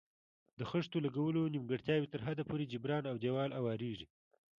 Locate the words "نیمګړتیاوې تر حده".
1.53-2.43